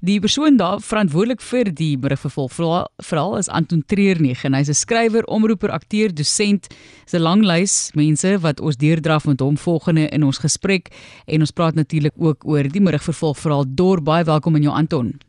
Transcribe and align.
Die 0.00 0.16
persoon 0.20 0.56
daar 0.56 0.80
verantwoordelik 0.80 1.42
vir 1.44 1.68
die 1.76 1.98
berigvervolg 2.00 2.54
veral 3.04 3.34
is 3.36 3.50
Anton 3.52 3.82
Treurnegen. 3.84 4.54
Hy's 4.56 4.70
'n 4.70 4.74
skrywer, 4.74 5.24
omroeper, 5.28 5.70
akteur, 5.70 6.08
dosent. 6.08 6.68
Dis 7.04 7.12
'n 7.12 7.20
lang 7.20 7.44
lys 7.44 7.90
mense 7.94 8.38
wat 8.40 8.60
ons 8.60 8.76
deurdraf 8.76 9.26
met 9.26 9.40
hom 9.40 9.58
volgende 9.58 10.08
in 10.08 10.24
ons 10.24 10.38
gesprek 10.38 10.88
en 11.26 11.40
ons 11.40 11.50
praat 11.50 11.74
natuurlik 11.74 12.14
ook 12.16 12.46
oor 12.46 12.62
die 12.62 12.80
berigvervolg 12.80 13.38
veral 13.38 13.64
dor. 13.68 14.00
Baie 14.00 14.24
welkom 14.24 14.56
in 14.56 14.62
jou 14.62 14.74
Anton. 14.74 15.20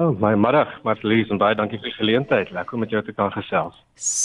Oh, 0.00 0.14
my 0.16 0.32
middag, 0.32 0.70
Marlies 0.80 1.28
en 1.28 1.36
baie 1.36 1.52
dankie 1.52 1.76
vir 1.76 1.90
die 1.90 1.98
geleentheid. 1.98 2.48
Lekker 2.56 2.78
om 2.78 2.80
met 2.80 2.92
jou 2.94 3.02
te 3.04 3.12
kan 3.12 3.28
gesels. 3.34 3.74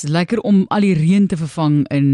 Lekker 0.07 0.39
om 0.47 0.61
al 0.71 0.85
die 0.85 0.93
reën 0.95 1.25
te 1.27 1.35
vervang 1.35 1.81
in 1.91 2.05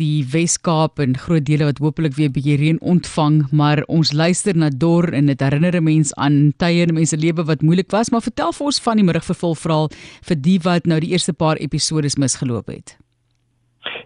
die 0.00 0.24
Wes-Kaap 0.32 0.98
en 1.04 1.14
groot 1.14 1.46
dele 1.46 1.68
wat 1.68 1.78
hopelik 1.78 2.16
weer 2.16 2.26
'n 2.26 2.34
bietjie 2.34 2.56
reën 2.58 2.80
ontvang, 2.82 3.52
maar 3.52 3.84
ons 3.86 4.10
luister 4.12 4.58
na 4.58 4.70
Dor 4.74 5.14
en 5.14 5.26
dit 5.26 5.40
herinner 5.40 5.76
'n 5.76 5.84
mens 5.84 6.14
aan 6.14 6.52
tye 6.58 6.82
in 6.82 6.94
mense 6.94 7.16
lewe 7.16 7.46
wat 7.46 7.62
moeilik 7.62 7.90
was, 7.90 8.10
maar 8.10 8.26
vertel 8.26 8.52
vir 8.52 8.66
ons 8.66 8.82
van 8.82 8.96
die 8.96 9.04
middagvervol 9.04 9.54
verhaal 9.54 9.88
vir 10.26 10.36
die 10.36 10.58
wat 10.58 10.86
nou 10.86 10.98
die 11.00 11.12
eerste 11.12 11.32
paar 11.32 11.56
episode 11.56 12.10
misgeloop 12.18 12.66
het. 12.66 12.98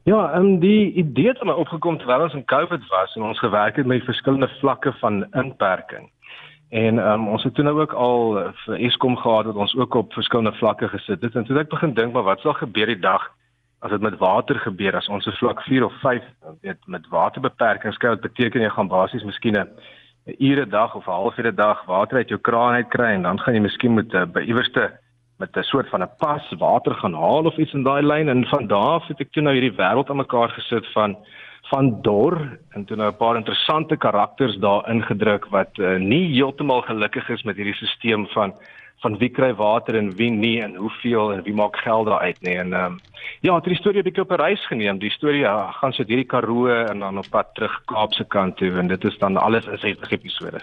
Ja, 0.05 0.33
ehm 0.35 0.45
um, 0.45 0.61
die 0.61 0.93
idee 0.93 1.29
het 1.29 1.45
my 1.45 1.53
opgekom 1.53 1.97
terwyl 1.99 2.23
ons 2.23 2.35
in 2.35 2.45
COVID 2.45 2.83
was 2.91 3.17
en 3.17 3.23
ons 3.23 3.39
gewerk 3.39 3.77
het 3.77 3.87
met 3.87 4.05
verskillende 4.05 4.51
vlakke 4.61 4.93
van 5.01 5.25
inperking. 5.33 6.11
En 6.75 6.99
um, 6.99 7.29
ons 7.29 7.43
het 7.47 7.55
toe 7.55 7.65
nou 7.65 7.77
ook 7.81 7.93
al 7.93 8.39
eh, 8.41 8.49
vir 8.65 8.81
Eskom 8.89 9.15
gehad 9.17 9.47
wat 9.47 9.59
ons 9.63 9.77
ook 9.79 9.95
op 9.95 10.13
verskillende 10.13 10.57
vlakke 10.59 10.89
gesit 10.89 11.23
het. 11.23 11.35
En 11.39 11.45
toe 11.47 11.59
ek 11.61 11.71
begin 11.71 11.93
dink 11.95 12.13
maar 12.13 12.27
wat 12.27 12.41
sal 12.43 12.57
gebeur 12.59 12.91
die 12.91 12.99
dag 12.99 13.29
as 13.87 13.93
dit 13.93 14.03
met 14.03 14.17
water 14.19 14.59
gebeur 14.59 14.97
as 14.99 15.07
ons 15.09 15.27
'n 15.27 15.37
vlak 15.39 15.63
4 15.63 15.85
of 15.85 15.95
5 16.03 16.25
weet 16.63 16.81
met 16.87 17.07
waterbeperkings 17.15 17.97
kry, 17.97 18.17
dit 18.17 18.27
beteken 18.27 18.63
jy 18.63 18.71
gaan 18.75 18.91
basies 18.91 19.23
miskien 19.23 19.57
'n 19.57 19.71
ure 20.39 20.67
dag 20.67 20.95
of 20.95 21.07
'n 21.07 21.11
halfure 21.11 21.55
dag 21.55 21.85
water 21.87 22.17
uit 22.17 22.29
jou 22.29 22.41
kraan 22.41 22.75
uit 22.75 22.89
kry 22.89 23.11
en 23.15 23.23
dan 23.23 23.39
gaan 23.39 23.55
jy 23.55 23.61
miskien 23.61 23.93
moet 23.93 24.15
uh, 24.15 24.25
by 24.25 24.41
iewerste 24.41 24.99
met 25.39 25.57
'n 25.57 25.63
soort 25.63 25.89
van 25.89 26.03
'n 26.03 26.17
pas 26.19 26.55
water 26.59 26.95
gaan 26.95 27.15
haal 27.15 27.45
of 27.47 27.57
iets 27.57 27.73
in 27.73 27.83
daai 27.83 28.03
lyn 28.03 28.29
en 28.29 28.47
van 28.47 28.67
daar 28.67 28.99
af 28.99 29.07
het 29.07 29.21
ek 29.21 29.31
toe 29.31 29.43
nou 29.43 29.55
hierdie 29.55 29.79
wêreld 29.79 30.11
aan 30.11 30.17
mekaar 30.17 30.51
gesit 30.51 30.87
van 30.93 31.17
van 31.71 32.03
Dor 32.03 32.59
en 32.77 32.85
toe 32.85 32.97
nou 32.97 33.11
'n 33.11 33.17
paar 33.17 33.37
interessante 33.37 33.97
karakters 33.97 34.57
daar 34.57 34.91
ingedruk 34.91 35.47
wat 35.51 35.79
uh, 35.79 35.97
nie 35.97 36.35
heeltemal 36.35 36.83
gelukkig 36.83 37.29
is 37.29 37.43
met 37.43 37.57
hierdie 37.57 37.75
stelsel 37.75 38.27
van 38.27 38.55
van 39.03 39.19
wie 39.19 39.29
kry 39.29 39.55
water 39.55 39.97
en 39.97 40.17
wie 40.17 40.31
nie 40.31 40.63
en 40.63 40.77
hoeveel 40.77 41.33
en 41.33 41.43
wie 41.43 41.55
maak 41.55 41.77
geld 41.77 42.07
daar 42.07 42.21
uit 42.21 42.41
nie 42.41 42.57
en 42.57 42.73
um, 42.73 43.01
ja, 43.41 43.55
het 43.55 43.65
die 43.65 43.77
storie 43.77 44.01
'n 44.01 44.05
bietjie 44.05 44.23
op 44.23 44.31
'n 44.31 44.41
reis 44.41 44.67
geneem. 44.67 44.99
Die 44.99 45.11
storie 45.11 45.41
ja, 45.41 45.71
gaan 45.71 45.93
so 45.93 46.05
hierdie 46.07 46.27
Karoo 46.27 46.69
en 46.69 46.99
dan 46.99 47.19
op 47.19 47.27
pad 47.31 47.55
terug 47.55 47.83
Kaapse 47.85 48.25
kant 48.25 48.57
toe 48.57 48.73
en 48.79 48.87
dit 48.87 49.05
is 49.05 49.19
dan 49.19 49.37
alles 49.37 49.67
in 49.67 49.79
60 49.79 50.11
episode. 50.11 50.61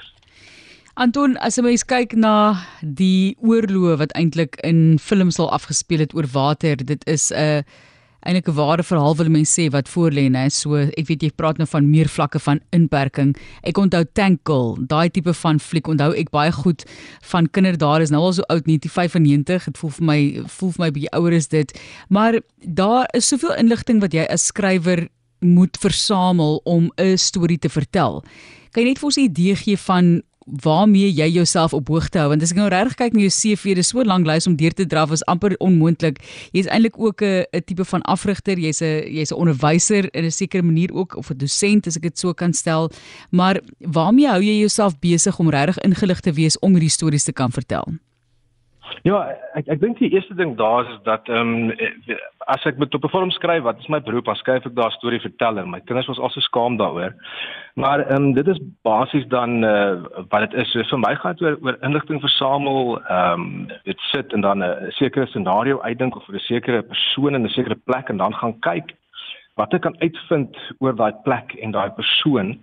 Anton, 0.93 1.37
as 1.37 1.55
jy 1.55 1.63
mens 1.63 1.85
kyk 1.85 2.13
na 2.13 2.55
die 2.81 3.37
oorloë 3.39 3.97
wat 3.97 4.11
eintlik 4.11 4.55
in 4.55 4.99
films 4.99 5.39
al 5.39 5.51
afgespeel 5.51 5.99
het 5.99 6.13
oor 6.15 6.27
water, 6.33 6.75
dit 6.75 7.07
is 7.07 7.31
'n 7.31 7.35
uh, 7.35 7.61
eintlik 8.25 8.47
'n 8.47 8.55
ware 8.55 8.83
verhaal 8.83 9.15
wil 9.15 9.29
mense 9.29 9.53
sê 9.61 9.69
wat 9.71 9.89
voor 9.89 10.11
lê, 10.11 10.29
né? 10.29 10.49
So 10.49 10.75
ek 10.75 11.07
weet 11.07 11.23
jy 11.23 11.31
praat 11.35 11.57
nou 11.57 11.67
van 11.67 11.89
meer 11.89 12.07
vlakke 12.07 12.39
van 12.39 12.59
inperking. 12.71 13.35
Ek 13.63 13.77
onthou 13.77 14.03
Tankle, 14.13 14.77
daai 14.87 15.09
tipe 15.09 15.33
van 15.33 15.59
fliek 15.59 15.87
onthou 15.87 16.13
ek 16.13 16.29
baie 16.31 16.51
goed 16.51 16.85
van 17.21 17.47
kinderdare 17.47 18.03
is 18.03 18.09
nou 18.09 18.21
al 18.21 18.33
so 18.33 18.43
oud, 18.49 18.65
1995. 18.65 19.65
Dit 19.65 19.77
voel 19.77 19.89
vir 19.89 20.05
my 20.05 20.43
voel 20.47 20.71
vir 20.71 20.85
my 20.85 20.91
bietjie 20.91 21.13
ouer 21.13 21.33
is 21.33 21.47
dit. 21.47 21.79
Maar 22.09 22.41
daar 22.65 23.05
is 23.13 23.27
soveel 23.27 23.55
inligting 23.55 24.01
wat 24.01 24.13
jy 24.13 24.25
as 24.29 24.45
skrywer 24.45 25.07
moet 25.39 25.77
versamel 25.77 26.61
om 26.63 26.91
'n 26.97 27.17
storie 27.17 27.57
te 27.57 27.69
vertel. 27.69 28.23
Kan 28.71 28.83
jy 28.83 28.89
net 28.89 28.99
vir 28.99 29.07
ons 29.07 29.17
'n 29.17 29.21
idee 29.27 29.55
gee 29.55 29.77
van 29.77 30.21
waarmee 30.63 31.11
jy 31.11 31.27
jouself 31.31 31.73
op 31.73 31.87
hoogte 31.87 32.19
hou 32.19 32.27
want 32.29 32.43
as 32.43 32.51
ek 32.51 32.59
nou 32.59 32.67
regtig 32.71 32.97
kyk 32.99 33.13
na 33.15 33.23
jou 33.23 33.31
CV 33.31 33.75
dis 33.79 33.91
so 33.93 34.03
lank 34.03 34.27
lys 34.27 34.47
om 34.49 34.57
deur 34.59 34.75
te 34.75 34.85
draf 34.85 35.11
is 35.15 35.23
amper 35.31 35.55
onmoontlik. 35.63 36.19
Jy's 36.51 36.67
eintlik 36.67 36.99
ook 36.99 37.23
'n 37.23 37.45
'n 37.53 37.63
tipe 37.65 37.85
van 37.85 38.01
afrigter 38.01 38.57
jy's 38.59 38.81
'n 38.81 39.07
jy's 39.07 39.31
'n 39.31 39.39
onderwyser 39.39 40.09
in 40.13 40.25
'n 40.25 40.31
sekere 40.31 40.63
manier 40.63 40.93
ook 40.93 41.15
of 41.15 41.31
'n 41.31 41.37
dosent 41.37 41.87
as 41.87 41.95
ek 41.95 42.03
dit 42.03 42.19
so 42.19 42.33
kan 42.33 42.53
stel. 42.53 42.91
Maar 43.31 43.61
waarmee 43.79 44.27
hou 44.27 44.41
jy 44.41 44.59
jouself 44.59 44.99
besig 44.99 45.39
om 45.39 45.49
regtig 45.49 45.79
ingelig 45.79 46.19
te 46.19 46.33
wees 46.33 46.59
om 46.59 46.71
hierdie 46.71 46.89
stories 46.89 47.23
te 47.23 47.33
kan 47.33 47.51
vertel? 47.51 47.85
Ja, 49.03 49.37
ek 49.55 49.67
ek 49.67 49.79
dink 49.79 49.99
die 49.99 50.11
eerste 50.11 50.35
ding 50.35 50.57
daar 50.57 50.85
is 50.91 50.99
dat 51.03 51.27
ehm 51.29 51.71
um, 51.71 51.71
as 52.47 52.63
ek 52.65 52.77
met 52.77 52.93
op 52.95 53.03
'n 53.03 53.09
vorm 53.09 53.31
skryf, 53.31 53.63
wat 53.63 53.79
is 53.79 53.87
my 53.87 54.01
beroep? 54.01 54.25
Dan 54.25 54.35
skryf 54.35 54.65
ek 54.65 54.75
daar 54.75 54.91
storieverteller. 54.91 55.67
My 55.67 55.79
kinders 55.79 56.07
was 56.07 56.19
al 56.19 56.29
so 56.29 56.39
skaam 56.39 56.77
daaroor. 56.77 57.13
Maar 57.75 57.99
ehm 57.99 58.23
um, 58.23 58.33
dit 58.33 58.47
is 58.47 58.59
basies 58.81 59.27
dan 59.27 59.63
uh, 59.63 59.95
wat 60.29 60.49
dit 60.49 60.53
is. 60.53 60.71
So 60.71 60.83
vir 60.83 60.99
my 60.99 61.15
gaan 61.15 61.35
dit 61.35 61.41
oor, 61.41 61.57
oor 61.61 61.77
inligting 61.81 62.21
versamel, 62.21 63.01
ehm 63.07 63.41
um, 63.41 63.67
dit 63.83 63.99
sit 63.99 64.33
en 64.33 64.41
dan 64.41 64.63
'n 64.63 64.91
sekere 64.91 65.25
scenario 65.25 65.81
uitdink 65.81 66.15
of 66.15 66.25
vir 66.25 66.35
'n 66.35 66.39
sekere 66.39 66.81
persoon 66.81 67.35
in 67.35 67.43
'n 67.43 67.49
sekere 67.49 67.75
plek 67.75 68.09
en 68.09 68.17
dan 68.17 68.33
gaan 68.33 68.59
kyk 68.59 68.95
wat 69.55 69.73
ek 69.73 69.81
kan 69.81 69.95
uitvind 69.99 70.57
oor 70.79 70.95
daai 70.95 71.13
plek 71.23 71.53
en 71.61 71.71
daai 71.71 71.89
persoon 71.89 72.59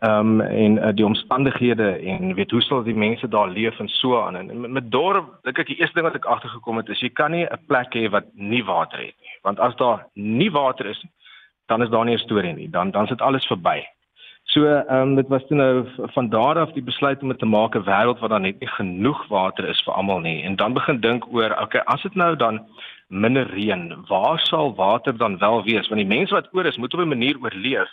ehm 0.00 0.40
um, 0.40 0.40
en 0.40 0.76
uh, 0.76 0.88
die 0.94 1.04
omstandighede 1.04 1.88
en 2.12 2.34
weet 2.34 2.50
hoe 2.50 2.62
sal 2.62 2.82
die 2.82 2.94
mense 2.94 3.28
daar 3.28 3.48
leef 3.48 3.78
en 3.78 3.88
so 3.88 4.20
aan. 4.20 4.36
En 4.36 4.60
met, 4.60 4.70
met 4.70 4.90
dorp 4.90 5.26
dink 5.42 5.58
ek 5.58 5.66
die 5.66 5.76
eerste 5.76 5.98
ding 5.98 6.06
wat 6.06 6.16
ek 6.16 6.24
agtergekom 6.24 6.80
het 6.80 6.88
is 6.88 7.02
jy 7.04 7.10
kan 7.12 7.30
nie 7.36 7.44
'n 7.44 7.64
plek 7.68 7.92
hê 7.94 8.08
wat 8.08 8.24
nie 8.32 8.64
water 8.64 8.98
het 8.98 9.16
nie. 9.20 9.34
Want 9.42 9.60
as 9.60 9.76
daar 9.76 10.06
nie 10.14 10.50
water 10.50 10.86
is 10.86 11.04
dan 11.66 11.82
is 11.82 11.90
daar 11.92 12.04
nie 12.04 12.16
'n 12.16 12.24
storie 12.24 12.52
nie. 12.52 12.70
Dan 12.70 12.90
dan 12.90 13.06
sit 13.06 13.20
alles 13.20 13.46
verby. 13.46 13.84
So 14.44 14.64
ehm 14.64 14.96
um, 14.96 15.14
dit 15.14 15.28
was 15.28 15.46
toe 15.46 15.56
nou 15.56 15.86
van 15.96 16.28
daar 16.28 16.58
af 16.58 16.72
die 16.72 16.82
besluit 16.82 17.22
om 17.22 17.28
dit 17.28 17.38
te 17.38 17.46
maak 17.46 17.74
'n 17.74 17.84
wêreld 17.84 18.18
waar 18.20 18.28
daar 18.28 18.40
net 18.40 18.60
nie 18.60 18.68
genoeg 18.68 19.28
water 19.28 19.68
is 19.68 19.82
vir 19.84 19.94
almal 19.94 20.20
nie. 20.20 20.42
En 20.42 20.56
dan 20.56 20.72
begin 20.72 21.00
dink 21.00 21.26
oor 21.32 21.52
okay 21.60 21.80
as 21.84 22.02
dit 22.02 22.14
nou 22.14 22.36
dan 22.36 22.66
minder 23.08 23.46
reën 23.46 24.04
waar 24.08 24.38
sal 24.38 24.74
water 24.74 25.16
dan 25.16 25.38
wel 25.38 25.62
wees? 25.62 25.88
Want 25.88 26.00
die 26.00 26.16
mense 26.16 26.34
wat 26.34 26.48
oor 26.52 26.66
is 26.66 26.76
moet 26.76 26.94
op 26.94 27.00
'n 27.00 27.08
manier 27.08 27.36
oorleef 27.42 27.88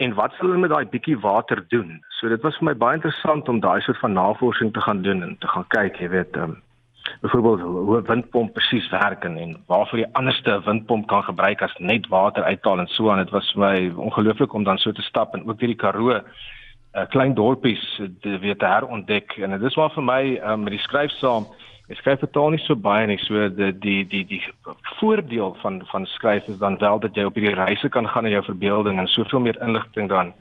en 0.00 0.14
wat 0.16 0.32
sal 0.36 0.48
hulle 0.48 0.62
met 0.62 0.72
daai 0.72 0.88
bietjie 0.88 1.18
water 1.20 1.60
doen? 1.68 1.98
So 2.18 2.28
dit 2.32 2.42
was 2.46 2.56
vir 2.58 2.70
my 2.70 2.74
baie 2.82 2.98
interessant 2.98 3.48
om 3.52 3.60
daai 3.60 3.80
soort 3.84 4.00
van 4.00 4.16
navorsing 4.16 4.72
te 4.72 4.80
gaan 4.86 5.02
doen 5.04 5.22
en 5.26 5.36
te 5.40 5.48
gaan 5.52 5.66
kyk, 5.76 6.00
jy 6.00 6.08
weet, 6.14 6.36
um, 6.40 6.56
byvoorbeeld 7.20 7.60
hoe 7.60 7.98
'n 7.98 8.06
windpomp 8.06 8.52
presies 8.52 8.88
werk 8.90 9.24
en, 9.24 9.36
en 9.36 9.56
waarvoor 9.66 9.98
jy 9.98 10.08
anderste 10.12 10.50
'n 10.50 10.64
windpomp 10.64 11.06
kan 11.06 11.22
gebruik 11.22 11.62
as 11.62 11.74
net 11.78 12.08
water 12.08 12.42
uithaal 12.42 12.78
en 12.78 12.86
so 12.86 13.10
aan. 13.10 13.24
Dit 13.24 13.30
was 13.30 13.52
vir 13.52 13.60
my 13.60 13.92
ongelooflik 13.96 14.52
om 14.52 14.64
dan 14.64 14.78
so 14.78 14.92
te 14.92 15.02
stap 15.02 15.34
en 15.34 15.48
ook 15.48 15.60
hierdie 15.60 15.76
Karoo 15.76 16.12
'n 16.12 16.22
uh, 16.94 17.06
klein 17.08 17.34
dorpies 17.34 18.00
te 18.20 18.38
weet 18.38 18.58
te 18.58 18.66
herontdek 18.66 19.36
en 19.36 19.50
dit 19.50 19.62
is 19.62 19.76
maar 19.76 19.90
vir 19.90 20.02
my 20.02 20.40
um, 20.44 20.62
met 20.62 20.72
die 20.72 20.82
skryf 20.82 21.10
saam 21.10 21.46
Ek 21.90 21.98
skryf 21.98 22.20
totaal 22.22 22.52
nie 22.54 22.62
so 22.62 22.76
baie 22.78 23.06
nie. 23.10 23.18
So 23.24 23.48
die 23.50 23.72
die 23.82 24.04
die 24.06 24.22
die 24.30 24.40
voordeel 25.00 25.56
van 25.62 25.80
van 25.90 26.06
skryf 26.06 26.46
is 26.48 26.60
dan 26.62 26.78
wel 26.78 27.00
dat 27.02 27.16
jy 27.18 27.26
op 27.26 27.38
hierdie 27.38 27.56
reise 27.58 27.90
kan 27.90 28.06
gaan 28.08 28.28
in 28.30 28.36
jou 28.36 28.44
verbeelding 28.46 29.00
en 29.00 29.10
soveel 29.10 29.42
meer 29.46 29.58
inligting 29.66 30.08
dan 30.08 30.32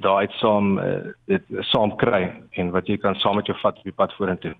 daai 0.00 0.26
saam 0.40 0.78
uh, 0.80 1.12
dit 1.28 1.42
saam 1.72 1.92
kry 2.00 2.30
en 2.60 2.72
wat 2.72 2.88
jy 2.88 2.96
kan 3.00 3.16
saam 3.20 3.36
met 3.36 3.48
jou 3.48 3.56
vat 3.60 3.76
op 3.76 3.84
die 3.84 3.96
pad 3.96 4.12
vorentoe. 4.16 4.54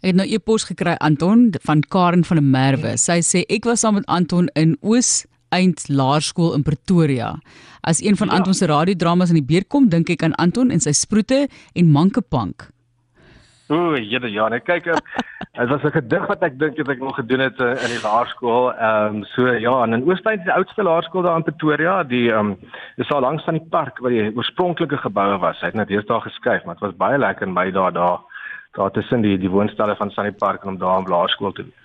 Ek 0.00 0.10
het 0.10 0.16
nou 0.16 0.26
'n 0.26 0.34
e-pos 0.34 0.64
gekry 0.64 0.96
Anton 0.98 1.52
van 1.62 1.82
Karen 1.82 2.24
van 2.24 2.36
der 2.36 2.46
Merwe. 2.46 2.96
Sy 2.96 3.20
sê 3.22 3.44
ek 3.48 3.64
was 3.64 3.80
saam 3.80 3.94
met 3.94 4.06
Anton 4.06 4.48
in 4.54 4.76
Oos 4.82 5.26
Eind 5.50 5.88
Laerskool 5.88 6.54
in 6.54 6.62
Pretoria. 6.62 7.38
As 7.82 8.02
een 8.02 8.16
van 8.16 8.28
ja. 8.28 8.34
Anton 8.34 8.54
se 8.54 8.66
radiodramas 8.66 9.28
in 9.28 9.34
die 9.34 9.46
beer 9.46 9.64
kom, 9.64 9.88
dink 9.88 10.10
ek 10.10 10.22
aan 10.22 10.34
Anton 10.34 10.70
en 10.70 10.80
sy 10.80 10.92
sproete 10.92 11.48
en 11.74 11.90
Mankepank. 11.90 12.70
Ooh, 13.70 13.94
jene 13.94 14.30
ja, 14.34 14.48
net 14.50 14.64
kyk 14.66 14.88
ek. 14.90 15.10
Dit 15.60 15.68
was 15.68 15.82
'n 15.84 15.92
gedig 15.92 16.26
wat 16.26 16.42
ek 16.42 16.58
dink 16.58 16.78
ek 16.78 16.98
nog 16.98 17.14
gedoen 17.14 17.42
het 17.44 17.60
uh, 17.60 17.70
in 17.84 17.92
die 17.94 18.02
laerskool. 18.02 18.72
Ehm 18.72 19.16
um, 19.16 19.24
so 19.34 19.46
ja, 19.46 19.74
en 19.82 19.92
in 19.92 20.06
Oostplein 20.08 20.38
is 20.38 20.44
die 20.44 20.52
oudste 20.52 20.82
laerskool 20.82 21.22
daar 21.22 21.36
in 21.36 21.46
Pretoria. 21.46 22.02
Die 22.02 22.32
ehm 22.32 22.54
um, 22.54 22.70
is 22.96 23.10
al 23.10 23.20
langs 23.20 23.46
aan 23.46 23.58
die 23.58 23.70
park 23.70 23.98
waar 23.98 24.10
die 24.10 24.32
oorspronklike 24.36 24.96
geboue 24.96 25.38
was. 25.38 25.60
Hy 25.60 25.66
het 25.66 25.74
net 25.74 25.90
eers 25.90 26.06
daar 26.06 26.22
geskuif, 26.22 26.64
maar 26.64 26.74
dit 26.74 26.86
was 26.88 26.96
baie 26.96 27.18
lekker 27.18 27.46
in 27.46 27.54
my 27.54 27.70
dae 27.70 27.92
daar 27.92 28.18
daar 28.78 28.90
tussen 28.90 29.20
die 29.20 29.38
die 29.38 29.50
woonstelle 29.50 29.96
van 29.96 30.10
Sunny 30.10 30.32
Park 30.32 30.62
en 30.62 30.68
om 30.68 30.78
daar 30.78 30.98
in 30.98 31.10
laerskool 31.10 31.52
te 31.52 31.62
wees 31.62 31.79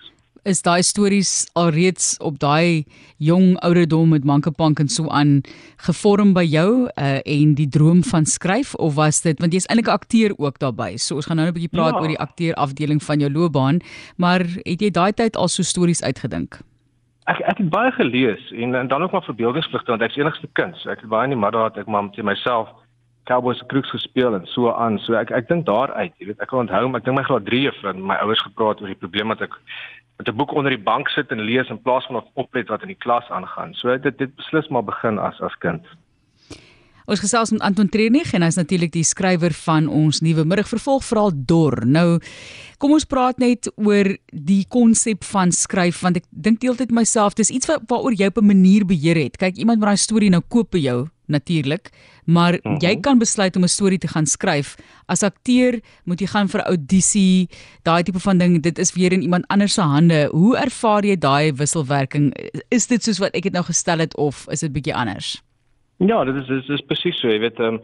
is 0.46 0.62
daai 0.62 0.82
stories 0.86 1.48
alreeds 1.58 2.14
op 2.22 2.38
daai 2.38 2.86
jong 3.18 3.56
ouderdom 3.66 4.12
met 4.14 4.24
Mankepank 4.24 4.78
en 4.82 4.88
so 4.92 5.08
aan 5.10 5.40
gevorm 5.88 6.34
by 6.36 6.44
jou 6.46 6.86
uh, 6.86 7.18
en 7.18 7.54
die 7.58 7.68
droom 7.68 8.04
van 8.06 8.28
skryf 8.30 8.74
of 8.74 8.94
was 8.94 9.22
dit 9.24 9.40
want 9.42 9.56
jy's 9.56 9.66
eintlik 9.66 9.90
'n 9.90 9.98
akteur 9.98 10.30
ook 10.38 10.58
daarbey. 10.62 10.96
So 10.96 11.16
ons 11.16 11.26
gaan 11.26 11.36
nou 11.36 11.48
'n 11.48 11.56
bietjie 11.56 11.74
praat 11.74 11.94
ja. 11.94 12.00
oor 12.00 12.08
die 12.08 12.22
akteur 12.22 12.54
afdeling 12.54 13.02
van 13.02 13.20
jou 13.20 13.30
loopbaan, 13.30 13.80
maar 14.16 14.40
het 14.40 14.80
jy 14.80 14.90
daai 14.90 15.12
tyd 15.12 15.36
al 15.36 15.48
so 15.48 15.62
stories 15.62 16.02
uitgedink? 16.02 16.60
Ek 17.26 17.40
ek 17.40 17.58
het 17.58 17.70
baie 17.70 17.90
gelees 17.90 18.52
en, 18.52 18.74
en 18.74 18.88
dan 18.88 19.02
ook 19.02 19.12
maar 19.12 19.26
verbeeldingsvlugte 19.26 19.90
want 19.90 20.02
ek's 20.02 20.16
enigste 20.16 20.48
kind. 20.52 20.76
So 20.76 20.90
ek 20.90 21.00
het 21.00 21.10
baie 21.10 21.24
in 21.24 21.34
die 21.34 21.44
middag 21.44 21.76
ek 21.76 21.86
maar 21.86 22.02
met 22.02 22.22
myself 22.22 22.68
Cowboys 23.26 23.62
Crooks 23.66 23.90
gespeel 23.90 24.34
en 24.34 24.46
so 24.46 24.70
aan. 24.72 24.98
So 24.98 25.14
ek 25.18 25.30
ek 25.34 25.48
dink 25.48 25.66
daaruit, 25.66 26.14
jy 26.18 26.30
weet, 26.30 26.40
ek 26.40 26.48
kan 26.48 26.62
onthou, 26.62 26.94
ek 26.94 27.04
dink 27.04 27.18
my 27.18 27.24
graad 27.26 27.46
3 27.48 27.62
juffrou 27.66 27.94
my 27.98 28.18
ouers 28.22 28.42
gepraat 28.46 28.80
oor 28.80 28.92
die 28.92 29.02
probleem 29.02 29.34
wat 29.34 29.42
ek 29.42 29.58
met 30.16 30.28
'n 30.28 30.36
boek 30.36 30.52
onder 30.52 30.70
die 30.70 30.82
bank 30.82 31.08
sit 31.08 31.30
en 31.30 31.40
lees 31.40 31.68
in 31.68 31.82
plaas 31.82 32.06
van 32.06 32.16
op 32.16 32.28
oplet 32.34 32.68
wat 32.68 32.82
in 32.82 32.88
die 32.88 33.02
klas 33.04 33.28
aangaan. 33.30 33.74
So 33.74 33.98
dit 33.98 34.18
dit 34.18 34.36
beslis 34.36 34.68
maar 34.68 34.84
begin 34.84 35.18
as 35.18 35.40
as 35.40 35.58
kind. 35.58 35.84
Ons 37.06 37.20
gesels 37.20 37.50
met 37.50 37.60
Anton 37.60 37.88
Treurnig 37.88 38.32
en 38.34 38.42
hy's 38.42 38.56
natuurlik 38.58 38.90
die 38.92 39.04
skrywer 39.04 39.52
van 39.52 39.86
ons 39.86 40.20
nuwe 40.20 40.44
middagvervolg 40.44 41.04
verhaal 41.04 41.30
Dor. 41.34 41.86
Nou 41.86 42.18
kom 42.78 42.92
ons 42.92 43.04
praat 43.04 43.38
net 43.38 43.72
oor 43.76 44.16
die 44.32 44.66
konsep 44.68 45.24
van 45.24 45.52
skryf 45.52 46.00
want 46.00 46.16
ek 46.16 46.24
dink 46.30 46.60
deeltyd 46.60 46.90
myself 46.90 47.34
dis 47.34 47.50
iets 47.50 47.66
waaroor 47.66 48.12
jy 48.12 48.26
op 48.26 48.38
'n 48.38 48.46
manier 48.46 48.84
beheer 48.84 49.16
het. 49.16 49.36
Kyk, 49.36 49.56
iemand 49.56 49.78
wat 49.78 49.88
daai 49.88 49.96
storie 49.96 50.30
nou 50.30 50.42
koop 50.48 50.70
by 50.70 50.78
jou 50.78 51.06
natuurlik, 51.28 51.90
maar 52.24 52.52
uh 52.52 52.60
-huh. 52.62 52.76
jy 52.78 52.92
mhm. 52.92 53.00
kan 53.00 53.18
besluit 53.18 53.56
om 53.56 53.62
'n 53.62 53.68
storie 53.68 53.98
te 53.98 54.08
gaan 54.08 54.26
skryf. 54.26 54.76
As 55.06 55.22
akteur 55.22 55.80
moet 56.04 56.20
jy 56.20 56.26
gaan 56.26 56.48
vir 56.48 56.60
audisie, 56.60 57.48
daai 57.82 58.02
tipe 58.02 58.20
van 58.20 58.38
ding. 58.38 58.62
Dit 58.62 58.78
is 58.78 58.94
weer 58.94 59.12
in 59.12 59.22
iemand 59.22 59.46
anders 59.46 59.74
se 59.74 59.80
hande. 59.82 60.28
Hoe 60.32 60.56
ervaar 60.56 61.04
jy 61.04 61.16
daai 61.18 61.52
wisselwerking? 61.52 62.34
Is 62.68 62.86
dit 62.86 63.02
soos 63.02 63.18
wat 63.18 63.34
ek 63.34 63.42
dit 63.42 63.52
nou 63.52 63.64
gestel 63.64 63.98
het 63.98 64.16
of 64.16 64.46
is 64.48 64.60
dit 64.60 64.72
bietjie 64.72 64.94
anders? 64.94 65.42
Ja, 65.96 66.24
dit 66.24 66.34
is 66.34 66.46
dit 66.46 66.68
is 66.68 66.84
presies 66.84 67.16
so, 67.20 67.28
jy 67.32 67.38
weet, 67.40 67.60
um, 67.64 67.78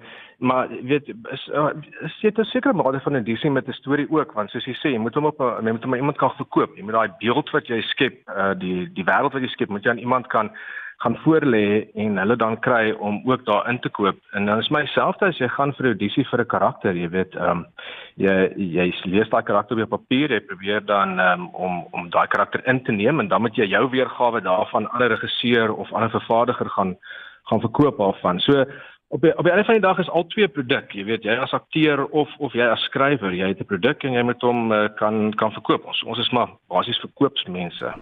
maar 0.44 0.68
weet 0.84 1.06
is 1.32 1.44
uh, 1.54 1.70
is 2.04 2.18
dit 2.20 2.38
'n 2.38 2.44
sekere 2.44 2.74
mate 2.74 3.00
van 3.00 3.16
'n 3.16 3.24
disie 3.24 3.50
met 3.50 3.68
'n 3.68 3.72
storie 3.72 4.10
ook, 4.10 4.32
want 4.32 4.50
soos 4.50 4.64
jy 4.64 4.74
sê, 4.74 4.88
jy 4.92 4.98
moet 4.98 5.14
hom 5.14 5.24
op 5.24 5.40
'n 5.40 5.64
jy 5.64 5.72
moet 5.72 5.84
hom 5.84 5.94
iemand 5.94 6.16
kan 6.16 6.30
verkoop. 6.36 6.76
Jy 6.76 6.82
moet 6.82 6.92
daai 6.92 7.12
beeld 7.18 7.50
wat 7.50 7.66
jy 7.66 7.80
skep, 7.80 8.28
uh, 8.28 8.52
die 8.54 8.92
die 8.92 9.04
wêreld 9.04 9.32
wat 9.32 9.42
jy 9.42 9.48
skep, 9.48 9.68
moet 9.68 9.84
jy 9.84 9.90
aan 9.90 9.98
iemand 10.04 10.26
kan 10.26 10.50
gaan 11.02 11.16
voorlê 11.24 11.90
en 11.94 12.18
hulle 12.18 12.36
dan 12.36 12.58
kry 12.62 12.92
om 12.92 13.22
ook 13.26 13.44
daarin 13.44 13.80
te 13.80 13.90
koop. 13.90 14.18
En 14.30 14.46
dan 14.46 14.58
is 14.58 14.70
myself 14.70 15.22
as 15.22 15.38
jy 15.38 15.48
gaan 15.48 15.74
vir 15.74 15.86
'n 15.86 15.92
audisie 15.94 16.24
vir 16.30 16.40
'n 16.40 16.52
karakter, 16.54 16.94
jy 16.94 17.08
weet, 17.08 17.34
ehm 17.34 17.50
um, 17.50 17.66
jy 18.16 18.34
jy 18.56 18.86
lees 19.04 19.28
daai 19.30 19.42
karakter 19.42 19.82
op 19.82 19.88
papier, 19.88 20.30
jy 20.30 20.40
probeer 20.40 20.80
dan 20.86 21.18
um, 21.18 21.48
om 21.54 21.86
om 21.90 22.10
daai 22.10 22.28
karakter 22.28 22.62
in 22.66 22.82
te 22.84 22.92
neem 22.92 23.20
en 23.20 23.28
dan 23.28 23.42
moet 23.42 23.56
jy 23.56 23.66
jou 23.66 23.90
weergawe 23.90 24.40
daarvan 24.40 24.88
aan 24.88 25.02
'n 25.02 25.12
regisseur 25.14 25.74
of 25.74 25.92
aan 25.94 26.04
'n 26.04 26.16
vervaardiger 26.18 26.68
gaan 26.70 26.96
gaan 27.48 27.60
verkoop 27.60 27.98
daarvan. 27.98 28.40
So 28.40 28.64
op 29.08 29.20
die, 29.20 29.38
op 29.38 29.44
die 29.44 29.52
einde 29.52 29.64
van 29.64 29.74
die 29.74 29.88
dag 29.88 29.98
is 29.98 30.10
al 30.10 30.26
twee 30.26 30.48
produk, 30.48 30.92
jy 30.92 31.04
weet, 31.04 31.22
jy 31.22 31.34
as 31.36 31.52
akteur 31.52 32.04
of 32.04 32.28
of 32.38 32.52
jy 32.52 32.66
as 32.66 32.80
skrywer, 32.80 33.32
jy 33.34 33.48
het 33.48 33.60
'n 33.60 33.64
produk 33.64 34.04
en 34.04 34.12
jy 34.12 34.22
moet 34.22 34.42
hom 34.42 34.72
uh, 34.72 34.88
kan 34.96 35.34
kan 35.34 35.52
verkoop. 35.52 35.84
Ons 35.86 36.02
ons 36.02 36.18
is 36.18 36.30
maar 36.30 36.48
basies 36.68 37.00
verkoopsmense. 37.00 37.92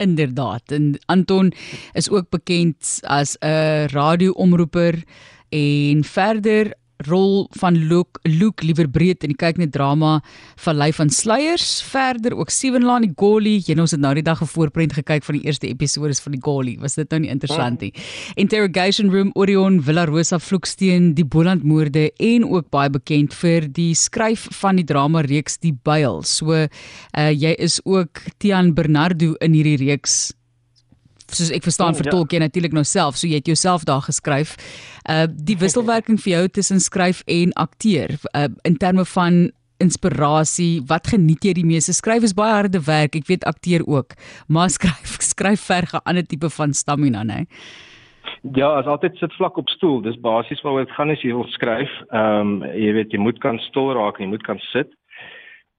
Inderdaad. 0.00 0.72
En 0.72 0.98
Anton 1.06 1.52
is 1.92 2.10
ook 2.10 2.28
bekend 2.28 2.98
as 3.02 3.36
'n 3.38 3.86
radioomroeper 3.92 5.04
en 5.48 6.04
verder 6.04 6.72
rol 7.08 7.46
van 7.60 7.76
Luke 7.88 8.20
Luke 8.28 8.66
liewer 8.66 8.88
breed 8.90 9.20
die 9.24 9.34
kyk 9.34 9.58
net 9.60 9.72
drama 9.72 10.18
Vallei 10.60 10.90
van 10.92 11.10
Sluiers 11.10 11.80
verder 11.86 12.36
ook 12.36 12.50
Sewenlaan 12.50 13.06
die 13.06 13.14
Golly 13.16 13.58
jy 13.66 13.76
nou 13.76 13.86
ons 13.86 13.94
het 13.96 14.02
nou 14.02 14.12
die 14.18 14.26
dag 14.26 14.40
gevoorprent 14.42 14.94
gekyk 14.98 15.24
van 15.26 15.38
die 15.38 15.44
eerste 15.48 15.68
episode 15.70 16.14
van 16.24 16.36
die 16.36 16.42
Golly 16.44 16.76
was 16.80 16.96
dit 16.98 17.10
nou 17.10 17.20
nie 17.24 17.30
interessant 17.32 17.80
nie? 17.84 17.92
Interrogation 18.40 19.10
Room 19.12 19.30
Orion 19.34 19.80
Villa 19.84 20.04
Rosa 20.08 20.38
Vloeksteen 20.38 21.12
die 21.14 21.24
Boland 21.24 21.64
moorde 21.64 22.10
en 22.18 22.46
ook 22.48 22.70
baie 22.74 22.90
bekend 22.92 23.34
vir 23.36 23.68
die 23.68 23.92
skryf 23.94 24.48
van 24.60 24.80
die 24.80 24.86
drama 24.86 25.22
reeks 25.26 25.58
Die 25.62 25.72
Byl. 25.72 26.22
So 26.26 26.52
uh, 26.56 26.66
jy 27.30 27.54
is 27.58 27.80
ook 27.84 28.24
Tian 28.38 28.74
Bernardo 28.74 29.34
in 29.40 29.56
hierdie 29.56 29.78
reeks 29.86 30.30
soos 31.34 31.52
ek 31.54 31.66
verstaan 31.66 31.94
oh, 31.94 32.00
vertolk 32.00 32.32
jy 32.32 32.40
natuurlik 32.42 32.74
nou 32.76 32.84
self, 32.84 33.16
so 33.16 33.26
jy 33.26 33.40
het 33.40 33.50
jouself 33.50 33.86
daar 33.88 34.02
geskryf. 34.06 34.56
Uh 35.08 35.26
die 35.30 35.58
wisselwerking 35.60 36.20
vir 36.20 36.32
jou 36.32 36.44
tussen 36.60 36.80
skryf 36.80 37.22
en 37.26 37.52
akteur 37.56 38.16
uh 38.34 38.48
in 38.64 38.76
terme 38.76 39.04
van 39.04 39.50
inspirasie, 39.80 40.82
wat 40.88 41.08
geniet 41.08 41.44
jy 41.44 41.54
die 41.56 41.66
meeste? 41.66 41.94
Skryf 41.96 42.26
is 42.28 42.36
baie 42.36 42.52
harde 42.52 42.82
werk, 42.84 43.16
ek 43.16 43.30
weet 43.30 43.46
akteur 43.48 43.86
ook, 43.88 44.16
maar 44.48 44.68
skryf 44.78 45.18
skryf 45.24 45.62
verg 45.70 45.94
'n 45.94 46.04
ander 46.04 46.26
tipe 46.26 46.50
van 46.50 46.72
stamina, 46.72 47.24
né? 47.24 47.46
Ja, 48.56 48.78
as 48.78 48.86
altyd 48.86 49.16
sit 49.16 49.32
vlak 49.36 49.56
op 49.56 49.68
stoel. 49.68 50.00
Dis 50.00 50.20
basies 50.20 50.60
waaroor 50.64 50.84
dit 50.84 50.94
gaan 50.96 51.10
as 51.10 51.22
jy 51.24 51.32
wil 51.34 51.48
skryf. 51.56 51.90
Ehm 52.12 52.62
um, 52.62 52.64
jy 52.72 52.92
weet 52.96 53.12
jy 53.12 53.20
moet 53.20 53.38
kan 53.40 53.58
stil 53.68 53.92
raak 53.96 54.18
en 54.18 54.24
jy 54.24 54.30
moet 54.30 54.46
kan 54.46 54.60
sit. 54.72 54.92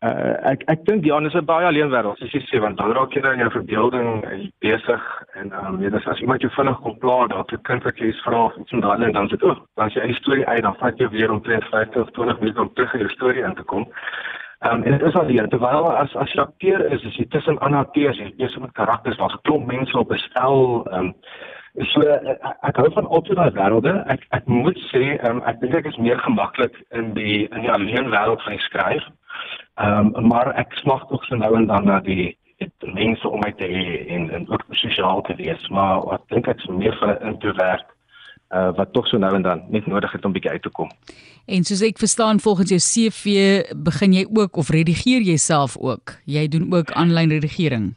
Uh, 0.02 0.34
ek 0.50 0.64
ek 0.66 0.86
dink 0.88 1.06
ja, 1.06 1.20
dis 1.22 1.36
'n 1.38 1.46
baie 1.46 1.66
alleen 1.70 1.92
wêreld, 1.94 2.18
soos 2.18 2.32
jy 2.34 2.40
sê, 2.50 2.60
want 2.60 2.78
dan 2.78 2.90
raak 2.98 3.14
jy 3.14 3.22
dan 3.22 3.38
jou 3.38 3.50
verbeelding 3.54 4.24
besig 4.66 5.04
en 5.38 5.52
um, 5.54 5.78
jy 5.78 5.92
as 5.94 6.22
iemand 6.24 6.42
jou 6.42 6.50
vinnig 6.56 6.80
kom 6.82 6.96
pla, 6.98 7.28
dan 7.28 7.46
het 7.46 7.62
kind 7.70 7.84
wat 7.86 8.02
jy 8.02 8.10
is 8.10 8.24
vra 8.26 8.46
of 8.46 8.58
iets 8.58 8.74
en 8.74 8.82
dan 8.82 9.04
en 9.04 9.14
dan 9.14 9.30
sê, 9.30 9.38
"O, 9.46 9.54
dan 9.78 9.86
as 9.86 9.94
jy 9.94 10.14
storie 10.14 10.48
uit, 10.48 10.64
dan 10.64 10.76
vat 10.82 10.98
jy 10.98 11.08
weer 11.10 11.32
om 11.32 11.44
50 11.44 12.02
of 12.02 12.10
20 12.18 12.40
minute 12.40 12.62
om 12.62 12.74
terug 12.74 12.94
in 12.94 13.00
die 13.06 13.14
storie 13.14 13.44
in 13.44 13.54
te 13.54 13.64
kom." 13.64 13.86
Ehm 14.66 14.74
um, 14.76 14.84
en 14.84 14.98
dit 14.98 15.08
is 15.08 15.16
al 15.16 15.26
hier, 15.26 15.48
terwyl 15.48 15.92
as 15.92 16.16
as 16.16 16.34
jy 16.34 16.42
akteur 16.42 16.82
is, 16.92 17.04
is 17.04 17.16
jy 17.16 17.26
tussen 17.30 17.60
ander 17.60 17.80
akteurs, 17.80 18.18
jy 18.18 18.34
is 18.38 18.58
met 18.58 18.74
karakters, 18.74 19.18
daar's 19.18 19.34
'n 19.34 19.42
klomp 19.44 19.68
mense 19.68 19.98
op 19.98 20.12
'n 20.12 20.18
stel, 20.18 20.88
ehm 20.92 21.06
um, 21.06 21.14
So 21.80 22.04
ek, 22.04 22.42
ek 22.68 22.80
hou 22.82 22.90
van 22.96 23.08
altyd 23.08 23.38
daai 23.40 23.56
wêrelde. 23.56 23.94
Ek 24.12 24.26
ek 24.36 24.48
moet 24.52 24.80
sê, 24.90 25.16
um, 25.28 25.40
ek 25.48 25.62
dink 25.62 25.78
ek 25.80 25.88
is 25.94 26.00
meer 26.04 26.20
gemaklik 26.26 26.76
in 26.92 27.14
die 27.16 27.48
in 27.48 27.64
die 27.64 27.72
alleen 27.72 28.12
wêreld 28.12 28.44
van 28.44 28.60
skryf. 28.68 29.08
Ehm 29.80 30.12
um, 30.16 30.28
maar 30.28 30.52
ek 30.60 30.76
smag 30.84 31.08
tog 31.08 31.24
so 31.26 31.40
nou 31.40 31.56
en 31.56 31.70
dan 31.72 31.88
na 31.88 32.02
die 32.04 32.36
die 32.62 32.94
mense 32.94 33.28
om 33.28 33.40
my 33.42 33.54
te 33.58 33.66
hê 33.72 34.04
en 34.16 34.30
en 34.36 34.46
ook 34.52 34.68
sosiaal 34.84 35.24
te 35.26 35.36
wees, 35.40 35.64
maar 35.70 36.04
ek 36.20 36.28
dink 36.34 36.52
ek 36.52 36.60
is 36.60 36.70
meer 36.84 36.98
van 37.00 37.16
'n 37.16 37.34
introvert 37.34 37.88
uh, 38.52 38.70
wat 38.76 38.94
tog 38.94 39.08
so 39.08 39.18
nou 39.18 39.32
en 39.36 39.42
dan 39.42 39.64
net 39.70 39.88
nodig 39.88 40.12
het 40.12 40.26
om 40.26 40.36
bietjie 40.36 40.52
uit 40.52 40.62
te 40.62 40.70
kom. 40.70 40.92
En 41.46 41.64
soos 41.64 41.82
ek 41.82 41.98
verstaan 41.98 42.40
volgens 42.40 42.70
jou 42.70 42.82
CV 42.82 43.64
begin 43.76 44.14
jy 44.14 44.26
ook 44.30 44.58
of 44.58 44.70
redigeer 44.70 45.22
jy 45.22 45.38
self 45.38 45.78
ook? 45.78 46.20
Jy 46.26 46.48
doen 46.48 46.74
ook 46.74 46.92
aanlyn 46.92 47.30
redigering. 47.30 47.94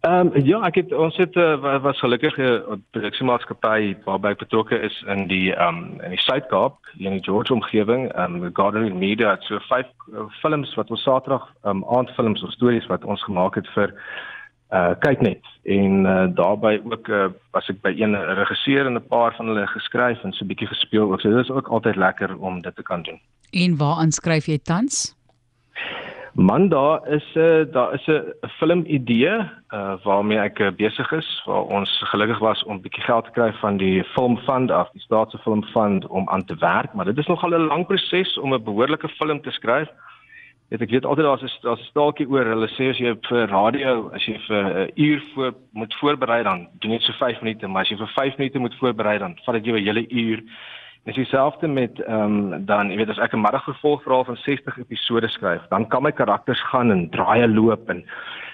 Ehm 0.00 0.30
um, 0.30 0.44
ja, 0.46 0.60
ek 0.62 0.76
het 0.78 0.92
ons 0.94 1.16
het 1.18 1.34
uh, 1.36 1.78
was 1.82 1.98
gelukkig 1.98 2.36
'n 2.38 2.42
uh, 2.42 2.76
produksiemaatskappy 2.94 3.96
waarby 4.04 4.28
ek 4.28 4.38
betrokke 4.38 4.78
is 4.78 5.02
in 5.06 5.26
die 5.26 5.54
ehm 5.54 5.76
um, 5.76 6.00
in 6.00 6.10
die 6.14 6.22
Suid-Kaap, 6.22 6.76
in 6.98 7.12
die 7.18 7.22
George 7.22 7.52
omgewing, 7.52 8.12
ehm 8.12 8.44
um, 8.44 8.50
Garden 8.54 8.98
Media, 8.98 9.36
so 9.40 9.58
vyf 9.58 9.90
uh, 10.12 10.28
films 10.40 10.74
wat 10.74 10.90
ons 10.90 11.02
Saterdag 11.02 11.50
ehm 11.64 11.82
um, 11.82 11.84
aandfilms 11.84 12.42
of 12.42 12.52
stories 12.52 12.86
wat 12.86 13.04
ons 13.04 13.22
gemaak 13.22 13.54
het 13.54 13.66
vir 13.74 13.94
uh 14.70 14.94
kyk 15.00 15.20
net 15.20 15.44
en 15.64 16.06
uh, 16.06 16.26
daarbey 16.34 16.80
ook 16.84 17.08
uh, 17.08 17.26
was 17.50 17.68
ek 17.68 17.80
by 17.82 17.94
een 17.96 18.14
regisseur 18.14 18.86
en 18.86 18.94
'n 18.94 19.08
paar 19.08 19.34
van 19.34 19.46
hulle 19.46 19.66
geskryf 19.66 20.22
en 20.24 20.32
so 20.32 20.44
'n 20.44 20.48
bietjie 20.48 20.68
gespeel 20.68 21.12
ook. 21.12 21.20
So 21.20 21.30
dit 21.30 21.44
is 21.44 21.50
ook 21.50 21.68
altyd 21.68 21.96
lekker 21.96 22.38
om 22.38 22.60
dit 22.60 22.76
te 22.76 22.82
kan 22.82 23.02
doen. 23.02 23.20
En 23.50 23.76
waar 23.76 23.96
aanskryf 23.96 24.46
jy 24.46 24.58
tans? 24.58 25.17
Man 26.34 26.68
daar 26.68 27.08
is 27.08 27.34
'n 27.34 27.38
uh, 27.38 27.72
daar 27.72 27.94
is 27.94 28.06
'n 28.06 28.48
film 28.58 28.84
idee 28.86 29.38
uh, 29.74 29.94
waarmee 30.02 30.38
ek 30.38 30.58
uh, 30.58 30.70
besig 30.70 31.12
is 31.12 31.42
waar 31.44 31.62
ons 31.62 32.02
gelukkig 32.04 32.38
was 32.38 32.64
om 32.64 32.76
'n 32.76 32.80
bietjie 32.80 33.02
geld 33.02 33.24
te 33.24 33.30
kry 33.30 33.52
van 33.52 33.76
die 33.76 34.04
filmfond 34.04 34.70
af 34.70 34.90
die 34.90 35.00
staatse 35.00 35.38
filmfond 35.38 36.06
om 36.06 36.28
aan 36.28 36.44
te 36.44 36.56
werk. 36.58 36.92
Maar 36.92 37.04
dit 37.04 37.18
is 37.18 37.26
nogal 37.26 37.50
'n 37.50 37.66
lang 37.66 37.86
proses 37.86 38.38
om 38.38 38.54
'n 38.54 38.62
behoorlike 38.62 39.08
film 39.08 39.40
te 39.40 39.50
skryf. 39.50 39.88
Weet 40.68 40.80
ek 40.80 40.90
weet 40.90 41.04
altyd 41.04 41.24
daar's 41.24 41.42
'n 41.42 41.50
daar's 41.60 41.80
'n 41.80 41.90
staaltjie 41.90 42.28
oor. 42.28 42.44
Hulle 42.44 42.68
sê 42.68 42.90
as 42.90 42.98
jy 42.98 43.16
vir 43.28 43.48
radio 43.48 44.10
as 44.14 44.24
jy 44.24 44.38
vir 44.46 44.64
'n 44.64 44.76
uh, 44.76 44.88
uur 44.94 45.22
voor 45.34 45.52
moet 45.72 45.94
voorberei 45.94 46.42
dan 46.42 46.68
doen 46.78 46.90
net 46.90 47.02
so 47.02 47.12
5 47.12 47.40
minute. 47.40 47.66
Maar 47.66 47.82
as 47.82 47.88
jy 47.88 47.96
vir 47.96 48.12
5 48.14 48.36
minute 48.36 48.58
moet 48.58 48.74
voorberei 48.74 49.18
dan 49.18 49.38
vat 49.44 49.54
dit 49.54 49.64
jou 49.64 49.78
'n 49.78 49.84
hele 49.84 50.08
uur 50.08 50.42
Dis 51.08 51.16
dieselfde 51.16 51.68
met 51.68 52.00
ehm 52.04 52.52
um, 52.52 52.64
dan, 52.66 52.90
jy 52.92 52.98
weet 53.00 53.08
as 53.08 53.20
ek 53.24 53.32
'n 53.32 53.40
middagvervolgverhaal 53.40 54.24
van 54.24 54.36
60 54.36 54.78
episode 54.78 55.28
skryf, 55.28 55.62
dan 55.70 55.86
kan 55.88 56.02
my 56.02 56.12
karakters 56.12 56.60
gaan 56.68 56.90
en 56.90 57.08
draaie 57.10 57.48
loop 57.48 57.88
en 57.88 58.04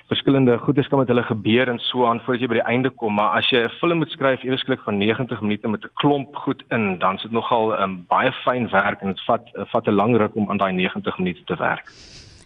verskillende 0.06 0.58
goedes 0.58 0.88
kan 0.88 0.98
met 0.98 1.08
hulle 1.08 1.22
gebeur 1.22 1.68
en 1.68 1.78
so 1.78 2.06
aan 2.06 2.20
voordat 2.20 2.42
jy 2.42 2.48
by 2.48 2.60
die 2.60 2.70
einde 2.74 2.90
kom, 2.90 3.14
maar 3.14 3.34
as 3.38 3.50
jy 3.50 3.64
'n 3.64 3.74
film 3.80 3.98
moet 3.98 4.10
skryf 4.10 4.44
ewesklik 4.44 4.80
van 4.86 4.98
90 4.98 5.40
minute 5.40 5.68
met 5.68 5.84
'n 5.84 5.90
klomp 5.94 6.36
goed 6.36 6.62
in, 6.70 6.98
dan 6.98 7.14
is 7.14 7.22
dit 7.22 7.32
nogal 7.32 7.72
'n 7.72 7.72
um, 7.72 7.78
ehm, 7.80 8.06
baie 8.08 8.32
fyn 8.32 8.70
werk 8.70 9.02
en 9.02 9.08
dit 9.08 9.20
vat 9.26 9.50
vat 9.72 9.88
'n 9.88 9.98
lang 10.00 10.16
ruk 10.16 10.36
om 10.36 10.50
aan 10.50 10.58
daai 10.58 10.72
90 10.72 11.18
minute 11.18 11.44
te 11.44 11.56
werk. 11.56 11.90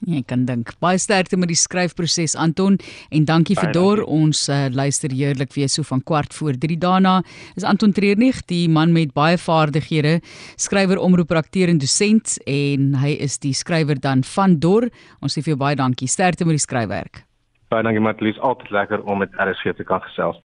Jy 0.07 0.23
kan 0.29 0.45
dink. 0.47 0.75
Baie 0.83 0.99
sterkte 1.01 1.39
met 1.41 1.51
die 1.51 1.59
skryfproses 1.59 2.37
Anton 2.39 2.77
en 3.15 3.25
dankie 3.29 3.57
vir 3.59 3.73
dor 3.75 4.03
ons 4.05 4.45
uh, 4.53 4.67
luister 4.71 5.11
heerlik 5.15 5.55
weer 5.57 5.71
so 5.73 5.87
van 5.87 6.03
kwart 6.05 6.35
voor 6.37 6.59
3 6.61 6.79
daarna. 6.79 7.23
Is 7.57 7.65
Anton 7.65 7.93
Treurnig, 7.93 8.45
die 8.47 8.69
man 8.69 8.93
met 8.93 9.15
baie 9.17 9.39
vaardighede, 9.41 10.19
skrywer, 10.61 11.01
omroeper, 11.01 11.41
akteur 11.41 11.73
en 11.73 11.81
dosent 11.81 12.37
en 12.47 12.93
hy 13.01 13.17
is 13.17 13.39
die 13.43 13.55
skrywer 13.57 13.99
dan 14.01 14.23
van 14.37 14.59
Dor. 14.61 14.91
Ons 15.25 15.39
sê 15.39 15.43
vir 15.43 15.57
jou 15.57 15.63
baie 15.65 15.79
dankie. 15.79 16.11
Sterkte 16.11 16.45
met 16.45 16.59
die 16.59 16.67
skryfwerk. 16.67 17.25
Baie 17.73 17.85
dankie 17.85 18.01
Matlies, 18.01 18.39
altyd 18.45 18.71
lekker 18.73 19.03
om 19.09 19.19
met 19.25 19.35
RSG 19.41 19.75
te 19.77 19.85
kan 19.85 20.01
gesels. 20.05 20.37